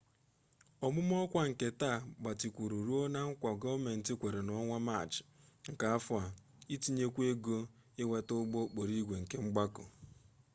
ọmụma 0.85 1.15
ọkwa 1.23 1.41
nke 1.49 1.67
taa 1.79 1.97
gbatịkwuru 2.19 2.77
ruo 2.87 3.03
na 3.13 3.19
nkwa 3.29 3.51
gọọmenti 3.61 4.11
kwere 4.19 4.41
n'ọnwa 4.43 4.77
maachị 4.87 5.21
nke 5.71 5.85
afọ 5.95 6.13
a 6.23 6.27
itinyekwu 6.75 7.21
ego 7.31 7.55
inweta 8.01 8.33
ụgbọ 8.41 8.57
okporoigwe 8.65 9.17
kemgbako 9.29 9.83